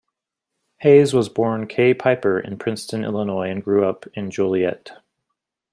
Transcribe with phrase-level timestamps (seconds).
[0.79, 4.89] Hays was born Kay Piper in Princeton, Illinois and grew up in Joliet.